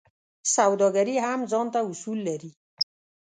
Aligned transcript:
سوداګري 0.55 1.15
هم 1.25 1.39
ځانته 1.51 1.79
اصول 1.91 2.19
لري. 2.27 2.51